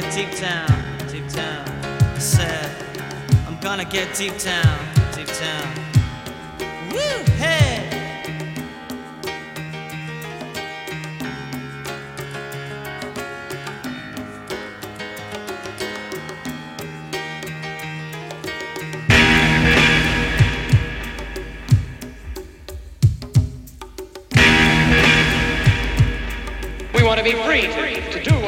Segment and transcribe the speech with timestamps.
[0.00, 1.66] Get deep down, deep down.
[1.68, 2.70] I said,
[3.46, 4.78] I'm gonna get deep down,
[5.14, 5.74] deep down.
[6.92, 7.82] Woo, hey!
[26.94, 28.45] We want to be free to, to do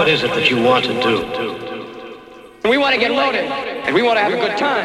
[0.00, 1.18] what is it that you want to do?
[2.66, 3.44] We want to get loaded.
[3.44, 4.79] And we want to have a good time.